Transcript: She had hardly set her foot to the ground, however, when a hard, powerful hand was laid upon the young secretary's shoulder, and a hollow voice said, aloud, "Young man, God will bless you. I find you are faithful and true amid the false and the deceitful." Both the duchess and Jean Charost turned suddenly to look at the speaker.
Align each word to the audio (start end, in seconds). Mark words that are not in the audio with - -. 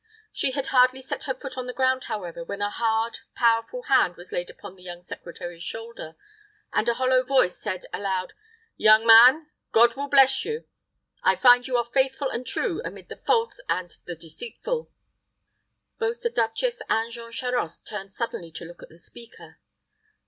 She 0.31 0.49
had 0.53 0.65
hardly 0.65 0.99
set 0.99 1.25
her 1.25 1.35
foot 1.35 1.53
to 1.53 1.61
the 1.63 1.75
ground, 1.75 2.05
however, 2.05 2.43
when 2.43 2.59
a 2.59 2.71
hard, 2.71 3.19
powerful 3.35 3.83
hand 3.83 4.15
was 4.15 4.31
laid 4.31 4.49
upon 4.49 4.73
the 4.75 4.81
young 4.81 5.03
secretary's 5.03 5.61
shoulder, 5.61 6.15
and 6.73 6.89
a 6.89 6.95
hollow 6.95 7.21
voice 7.21 7.55
said, 7.61 7.85
aloud, 7.93 8.33
"Young 8.77 9.05
man, 9.05 9.51
God 9.71 9.95
will 9.95 10.07
bless 10.07 10.43
you. 10.43 10.65
I 11.21 11.35
find 11.35 11.67
you 11.67 11.77
are 11.77 11.85
faithful 11.85 12.29
and 12.31 12.47
true 12.47 12.81
amid 12.83 13.09
the 13.09 13.15
false 13.15 13.61
and 13.69 13.91
the 14.05 14.15
deceitful." 14.15 14.89
Both 15.99 16.21
the 16.21 16.31
duchess 16.31 16.81
and 16.89 17.11
Jean 17.11 17.31
Charost 17.31 17.85
turned 17.87 18.11
suddenly 18.11 18.49
to 18.53 18.65
look 18.65 18.81
at 18.81 18.89
the 18.89 18.97
speaker. 18.97 19.59